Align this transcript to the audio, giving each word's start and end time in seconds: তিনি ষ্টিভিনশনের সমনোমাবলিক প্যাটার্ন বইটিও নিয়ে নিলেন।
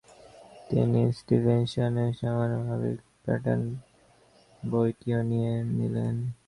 তিনি 0.69 1.01
ষ্টিভিনশনের 1.17 2.11
সমনোমাবলিক 2.19 2.99
প্যাটার্ন 3.23 3.63
বইটিও 4.63 5.19
নিয়ে 5.23 5.53
নিলেন। 5.77 6.15